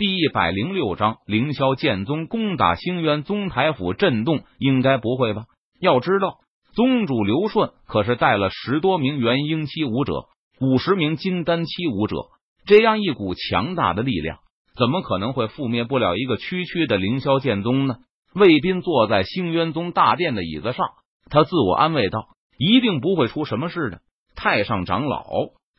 [0.00, 5.44] 第一百零六章，凌霄剑宗攻打星渊宗台府，震动应该不会吧？
[5.78, 6.38] 要知道，
[6.74, 10.24] 宗主刘顺可是带了十多名元婴期武者，
[10.58, 12.16] 五十名金丹期武者，
[12.64, 14.38] 这样一股强大的力量，
[14.74, 17.96] 怎么可能会覆灭不了一个区区的凌霄剑宗呢？
[18.34, 20.86] 魏斌坐在星渊宗大殿的椅子上，
[21.28, 24.00] 他自我安慰道：“一定不会出什么事的。”
[24.34, 25.26] 太上长老，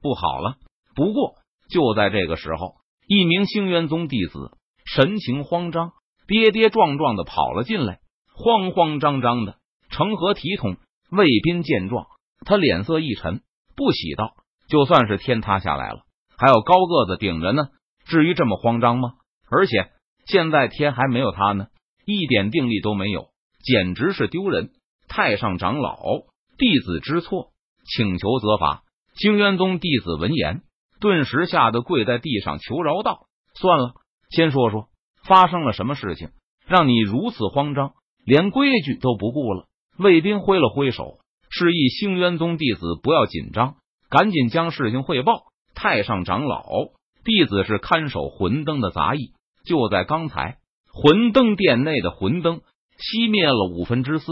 [0.00, 0.54] 不好了！
[0.94, 1.34] 不过
[1.68, 2.76] 就在这个时候。
[3.06, 5.92] 一名星渊宗弟子神情慌张，
[6.26, 8.00] 跌跌撞撞的跑了进来，
[8.34, 9.58] 慌慌张张的，
[9.90, 10.76] 成何体统？
[11.10, 12.06] 卫兵见状，
[12.44, 13.42] 他脸色一沉，
[13.76, 14.34] 不喜道
[14.68, 16.00] ：“就算是天塌下来了，
[16.36, 17.68] 还有高个子顶着呢，
[18.06, 19.12] 至于这么慌张吗？
[19.48, 19.90] 而且
[20.26, 21.68] 现在天还没有塌呢，
[22.04, 23.28] 一点定力都没有，
[23.62, 24.70] 简直是丢人！”
[25.06, 25.96] 太上长老，
[26.58, 27.52] 弟子知错，
[27.84, 28.82] 请求责罚。
[29.14, 30.62] 星渊宗弟子闻言。
[31.00, 33.94] 顿时吓得跪在地上求饶道：“算了，
[34.30, 34.88] 先说说
[35.24, 36.30] 发生了什么事情，
[36.66, 37.92] 让你如此慌张，
[38.24, 39.66] 连规矩都不顾了。”
[39.98, 43.76] 卫兵挥了挥手，示意星渊宗弟子不要紧张，
[44.10, 45.44] 赶紧将事情汇报。
[45.74, 46.62] 太上长老，
[47.24, 49.32] 弟子是看守魂灯的杂役，
[49.64, 50.58] 就在刚才，
[50.92, 52.60] 魂灯殿内的魂灯
[52.98, 54.26] 熄灭了五分之四，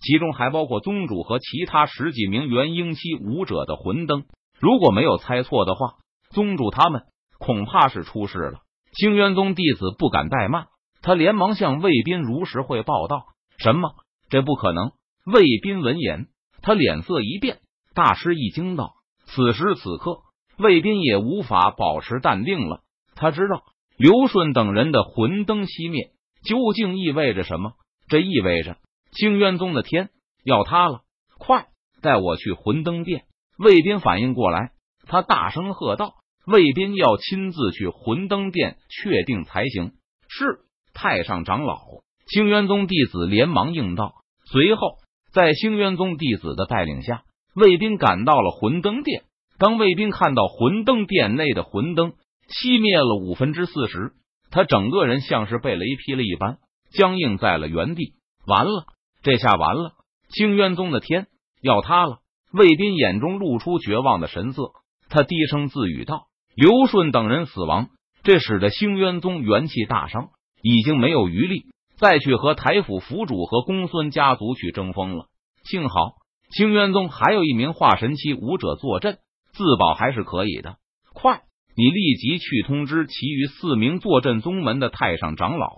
[0.00, 4.24] 其中还包括宗主和其他十几名元婴期武者的魂灯。
[4.60, 5.94] 如果没有猜错的话。
[6.30, 7.02] 宗主他们
[7.38, 8.60] 恐怕是出事了。
[8.92, 10.68] 清渊宗弟子不敢怠慢，
[11.02, 13.26] 他连忙向魏斌如实汇报道
[13.58, 13.90] ：“什么？
[14.28, 14.92] 这不可能！”
[15.24, 16.28] 魏斌闻言，
[16.62, 17.60] 他脸色一变，
[17.94, 18.94] 大吃一惊道
[19.26, 20.20] ：“此时此刻，
[20.58, 22.80] 魏斌也无法保持淡定了。
[23.14, 23.62] 他知道
[23.96, 26.12] 刘顺等人的魂灯熄灭，
[26.44, 27.72] 究竟意味着什么？
[28.08, 28.78] 这意味着
[29.12, 30.08] 清渊宗的天
[30.44, 31.02] 要塌了！
[31.38, 31.66] 快
[32.00, 33.24] 带我去魂灯殿！”
[33.58, 34.72] 魏斌反应过来。
[35.08, 36.14] 他大声喝道
[36.46, 39.92] ：“卫兵要亲自去魂灯殿确定才行。”
[40.28, 40.60] 是
[40.94, 41.78] 太上长老，
[42.26, 44.12] 星渊宗弟子连忙应道。
[44.44, 44.98] 随后，
[45.32, 47.22] 在星渊宗弟子的带领下，
[47.54, 49.24] 卫兵赶到了魂灯殿。
[49.58, 52.12] 当卫兵看到魂灯殿内的魂灯
[52.48, 54.12] 熄灭了五分之四时，
[54.50, 56.58] 他整个人像是被雷劈了一般，
[56.92, 58.14] 僵硬在了原地。
[58.46, 58.86] 完了，
[59.22, 59.92] 这下完了！
[60.30, 61.26] 星渊宗的天
[61.60, 62.18] 要塌了！
[62.52, 64.72] 卫兵眼中露出绝望的神色。
[65.08, 67.88] 他低声自语道：“刘顺等人死亡，
[68.22, 70.30] 这使得星渊宗元气大伤，
[70.62, 71.64] 已经没有余力
[71.96, 75.26] 再去和台府府主和公孙家族去争锋了。
[75.64, 76.12] 幸好
[76.50, 79.18] 星渊宗还有一名化神期武者坐镇，
[79.52, 80.76] 自保还是可以的。
[81.14, 81.42] 快，
[81.76, 85.74] 你立即去通知其余四名坐镇宗门的太上长老，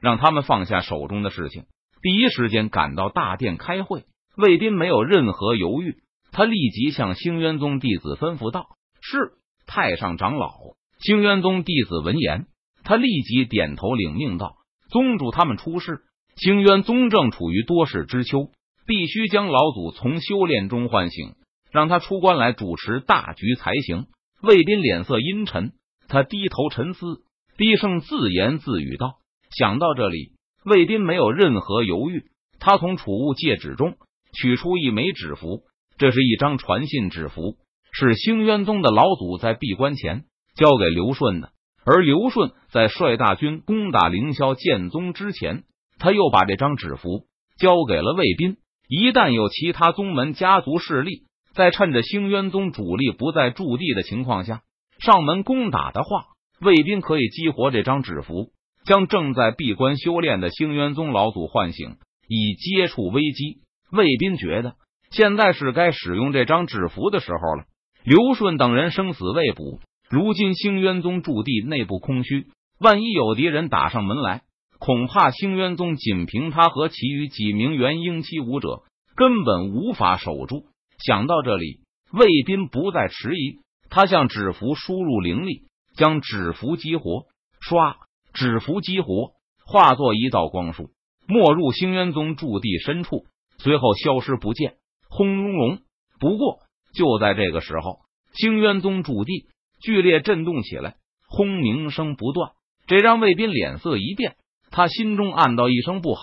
[0.00, 1.64] 让他们放下手中的事情，
[2.02, 4.04] 第一时间赶到大殿开会。”
[4.36, 5.96] 卫斌没有任何犹豫。
[6.32, 8.66] 他立即向星渊宗弟子吩咐道
[9.02, 9.32] ：“是
[9.66, 10.52] 太上长老。”
[11.00, 12.46] 星渊宗弟子闻言，
[12.84, 14.56] 他立即点头领命道
[14.90, 16.02] ：“宗主他们出事，
[16.36, 18.50] 星渊宗正处于多事之秋，
[18.86, 21.34] 必须将老祖从修炼中唤醒，
[21.72, 24.06] 让他出关来主持大局才行。”
[24.42, 25.72] 魏斌脸色阴沉，
[26.08, 27.22] 他低头沉思，
[27.56, 29.16] 低声自言自语道
[29.56, 30.32] ：“想到这里，
[30.64, 32.24] 魏斌没有任何犹豫，
[32.58, 33.96] 他从储物戒指中
[34.32, 35.62] 取出一枚纸符。”
[36.00, 37.56] 这是一张传信纸符，
[37.92, 40.24] 是星渊宗的老祖在闭关前
[40.56, 41.50] 交给刘顺的。
[41.84, 45.64] 而刘顺在率大军攻打凌霄剑宗之前，
[45.98, 47.26] 他又把这张纸符
[47.58, 48.56] 交给了卫斌。
[48.88, 54.62] 一旦有其他宗门家族势力在趁着星渊宗主力不在驻地的情况下
[55.00, 56.28] 上门攻打的话，
[56.62, 58.52] 卫斌可以激活这张纸符，
[58.86, 61.96] 将正在闭关修炼的星渊宗老祖唤醒，
[62.26, 63.58] 以接触危机。
[63.92, 64.76] 卫斌觉得。
[65.10, 67.64] 现在是该使用这张纸符的时候了。
[68.04, 72.46] 刘顺等人生死未卜，如今星渊宗驻地内部空虚，
[72.78, 74.42] 万一有敌人打上门来，
[74.78, 78.82] 恐怕星渊宗仅凭他和其余几名元婴期武者
[79.16, 80.64] 根本无法守住。
[80.98, 81.80] 想到这里，
[82.12, 83.58] 卫斌不再迟疑，
[83.90, 87.26] 他向纸符输入灵力，将纸符激活。
[87.60, 87.96] 唰，
[88.32, 89.32] 纸符激活，
[89.66, 90.90] 化作一道光束，
[91.26, 93.26] 没入星渊宗驻地深处，
[93.58, 94.76] 随后消失不见。
[95.10, 95.78] 轰隆隆！
[96.20, 96.60] 不过
[96.94, 97.98] 就在这个时候，
[98.32, 99.48] 星渊宗驻地
[99.82, 100.94] 剧烈震动起来，
[101.28, 102.52] 轰鸣声不断。
[102.86, 104.36] 这让魏斌脸色一变，
[104.70, 106.22] 他心中暗道一声不好，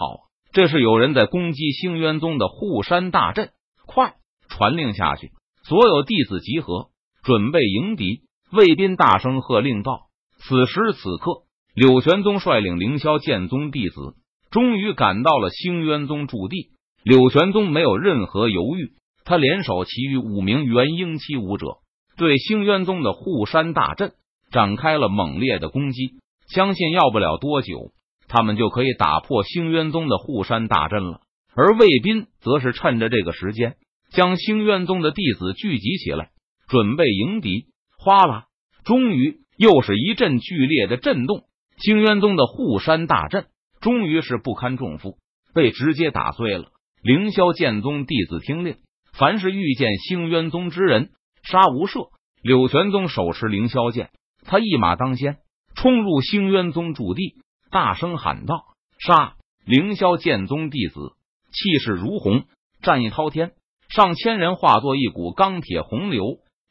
[0.53, 3.51] 这是有人在攻击星渊宗的护山大阵。
[3.85, 4.15] 快
[4.49, 5.31] 传令下去，
[5.63, 6.89] 所有弟子集合，
[7.23, 8.21] 准备迎敌。
[8.51, 10.07] 魏斌大声喝令道
[10.39, 11.43] ：“此时此刻，
[11.73, 14.15] 柳玄宗率领凌霄剑宗弟子
[14.51, 16.71] 终于赶到了星渊宗驻地。”
[17.03, 18.91] 柳玄宗没有任何犹豫，
[19.23, 21.77] 他联手其余五名元婴期武者，
[22.17, 24.13] 对星渊宗的护山大阵
[24.51, 26.15] 展开了猛烈的攻击。
[26.47, 27.91] 相信要不了多久，
[28.27, 31.21] 他们就可以打破星渊宗的护山大阵了。
[31.53, 33.75] 而魏斌则是趁着这个时间，
[34.11, 36.29] 将星渊宗的弟子聚集起来，
[36.67, 37.67] 准备迎敌。
[37.97, 38.45] 哗啦！
[38.85, 41.43] 终于又是一阵剧烈的震动，
[41.77, 43.47] 星渊宗的护山大阵
[43.81, 45.17] 终于是不堪重负，
[45.53, 46.71] 被直接打碎了。
[47.07, 48.79] 凌霄剑宗弟子听令，
[49.13, 51.11] 凡是遇见星渊宗之人，
[51.41, 52.09] 杀无赦。
[52.41, 54.09] 柳玄宗手持凌霄剑，
[54.43, 55.37] 他一马当先，
[55.73, 57.35] 冲入星渊宗驻地，
[57.71, 58.61] 大声喊道
[58.99, 61.13] ：“杀！”凌霄剑宗弟子
[61.53, 62.43] 气势如虹，
[62.81, 63.53] 战意滔天，
[63.87, 66.25] 上千人化作一股钢铁洪流，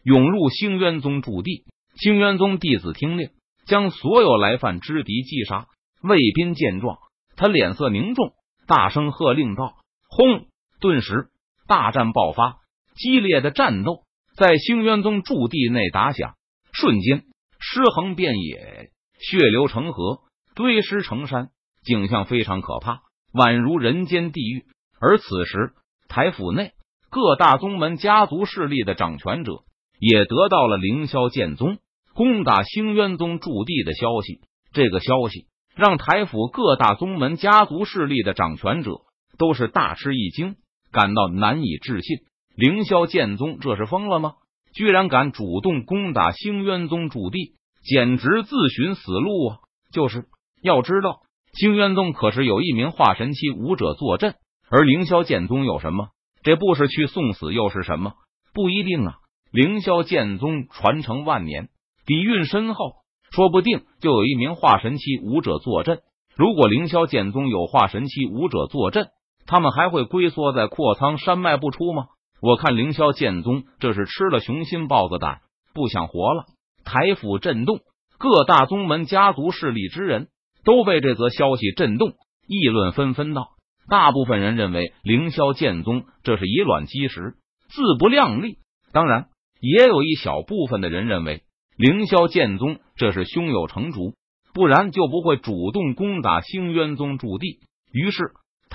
[0.04, 1.64] 涌入星渊宗驻地。
[1.94, 3.30] 星渊宗弟子听令，
[3.64, 5.66] 将所有来犯之敌击杀。
[6.02, 6.98] 卫兵见状，
[7.36, 8.34] 他脸色凝重，
[8.66, 9.76] 大声喝令道。
[10.16, 10.46] 轰！
[10.80, 11.26] 顿时，
[11.68, 12.56] 大战爆发，
[12.94, 14.04] 激烈的战斗
[14.34, 16.36] 在星渊宗驻地内打响，
[16.72, 17.24] 瞬间
[17.58, 20.20] 尸横遍野，血流成河，
[20.54, 21.50] 堆尸成山，
[21.84, 23.00] 景象非常可怕，
[23.34, 24.64] 宛如人间地狱。
[24.98, 25.74] 而此时，
[26.08, 26.72] 台府内
[27.10, 29.64] 各大宗门家族势力的掌权者
[30.00, 31.76] 也得到了凌霄剑宗
[32.14, 34.40] 攻打星渊宗驻地的消息。
[34.72, 38.92] 这个消息让台府各大宗门家族势力的掌权者。
[39.38, 40.56] 都是大吃一惊，
[40.92, 42.18] 感到难以置信。
[42.56, 44.34] 凌霄剑宗这是疯了吗？
[44.72, 49.58] 居然敢主动攻打星渊宗主地，简直自寻死路啊！
[49.92, 50.24] 就是
[50.62, 51.20] 要知道，
[51.54, 54.34] 星渊宗可是有一名化神期武者坐镇，
[54.70, 56.08] 而凌霄剑宗有什么？
[56.42, 58.14] 这不是去送死又是什么？
[58.52, 59.16] 不一定啊！
[59.50, 61.68] 凌霄剑宗传承万年，
[62.04, 62.96] 底蕴深厚，
[63.30, 66.00] 说不定就有一名化神期武者坐镇。
[66.36, 69.08] 如果凌霄剑宗有化神期武者坐镇，
[69.46, 72.06] 他们还会龟缩在阔苍山脉不出吗？
[72.42, 75.40] 我看凌霄剑宗这是吃了雄心豹子胆，
[75.72, 76.44] 不想活了。
[76.84, 77.78] 台府震动，
[78.18, 80.28] 各大宗门家族势力之人
[80.64, 82.10] 都被这则消息震动，
[82.46, 83.50] 议论纷纷道。
[83.88, 87.36] 大部分人认为凌霄剑宗这是以卵击石，
[87.68, 88.58] 自不量力。
[88.92, 89.28] 当然，
[89.60, 91.44] 也有一小部分的人认为
[91.76, 94.14] 凌霄剑宗这是胸有成竹，
[94.52, 97.60] 不然就不会主动攻打星渊宗驻地。
[97.92, 98.18] 于是。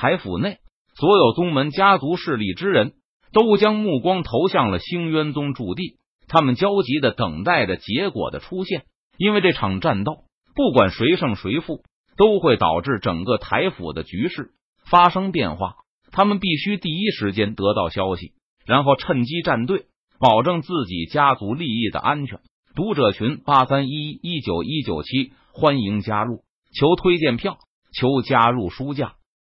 [0.02, 0.58] 台府内，
[0.96, 2.94] 所有宗门家族势力之人
[3.34, 8.86] 都将目光投向了星渊宗驻地，他们焦急的等待着结果的出现。
[9.20, 10.24] 因为这场战斗，
[10.56, 11.84] 不管谁胜谁负，
[12.18, 14.54] 都会导致整个台府的局势
[14.90, 15.76] 发生变化。
[16.12, 18.32] 他们必须第一时间得到消息，
[18.66, 19.86] 然后趁机站队，
[20.20, 22.40] 保证自己家族利益的安全。
[22.76, 26.42] 读者群八三一一九一九七，欢迎加入，
[26.74, 27.60] 求推荐票，
[27.94, 29.14] 求加入书架。